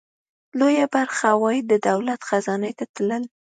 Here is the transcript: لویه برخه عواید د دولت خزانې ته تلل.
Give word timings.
لویه 0.59 0.85
برخه 0.95 1.23
عواید 1.33 1.63
د 1.69 1.73
دولت 1.89 2.19
خزانې 2.29 2.71
ته 2.77 2.85
تلل. 2.95 3.23